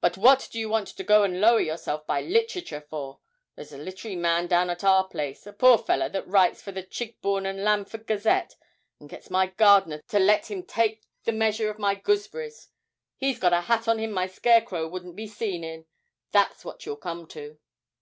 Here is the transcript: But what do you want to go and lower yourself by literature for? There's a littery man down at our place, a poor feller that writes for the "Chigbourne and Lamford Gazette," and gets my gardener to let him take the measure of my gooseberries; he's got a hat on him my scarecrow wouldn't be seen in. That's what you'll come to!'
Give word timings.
But 0.00 0.16
what 0.16 0.48
do 0.50 0.58
you 0.58 0.70
want 0.70 0.88
to 0.88 1.04
go 1.04 1.24
and 1.24 1.42
lower 1.42 1.60
yourself 1.60 2.06
by 2.06 2.22
literature 2.22 2.80
for? 2.88 3.20
There's 3.54 3.70
a 3.70 3.76
littery 3.76 4.16
man 4.16 4.46
down 4.46 4.70
at 4.70 4.82
our 4.82 5.06
place, 5.06 5.46
a 5.46 5.52
poor 5.52 5.76
feller 5.76 6.08
that 6.08 6.26
writes 6.26 6.62
for 6.62 6.72
the 6.72 6.82
"Chigbourne 6.82 7.44
and 7.44 7.58
Lamford 7.62 8.06
Gazette," 8.06 8.56
and 8.98 9.10
gets 9.10 9.28
my 9.28 9.48
gardener 9.48 10.00
to 10.08 10.18
let 10.18 10.50
him 10.50 10.62
take 10.62 11.02
the 11.24 11.32
measure 11.32 11.68
of 11.68 11.78
my 11.78 11.94
gooseberries; 11.94 12.68
he's 13.18 13.38
got 13.38 13.52
a 13.52 13.60
hat 13.60 13.86
on 13.86 13.98
him 13.98 14.10
my 14.10 14.26
scarecrow 14.26 14.88
wouldn't 14.88 15.16
be 15.16 15.26
seen 15.26 15.62
in. 15.62 15.84
That's 16.32 16.64
what 16.64 16.86
you'll 16.86 16.96
come 16.96 17.26
to!' 17.26 17.58